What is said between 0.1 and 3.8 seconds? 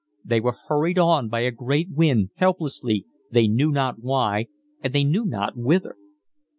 They were hurried on by a great wind, helplessly, they knew